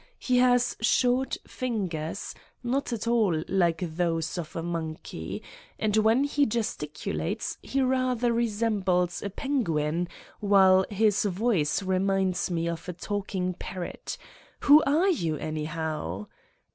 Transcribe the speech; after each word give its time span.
He 0.17 0.39
has 0.39 0.75
short 0.81 1.37
fingers, 1.45 2.33
not 2.63 2.91
at 2.91 3.05
all 3.05 3.43
like 3.47 3.83
those 3.97 4.35
of 4.39 4.55
a 4.55 4.63
monkey, 4.63 5.43
and 5.77 5.95
when 5.97 6.23
he 6.23 6.47
gesticulates 6.47 7.59
he 7.61 7.83
rather 7.83 8.33
resembles 8.33 9.21
a 9.21 9.29
67 9.29 9.35
Satan's 9.35 9.35
Diary 9.37 9.55
penguin 9.59 10.09
while 10.39 10.85
his 10.89 11.23
voice 11.25 11.83
reminds 11.83 12.49
me 12.49 12.67
of 12.67 12.89
a 12.89 12.93
talking 12.93 13.53
parrot 13.53 14.17
Who 14.61 14.81
are 14.87 15.09
you, 15.09 15.35
anyhow? 15.35 16.25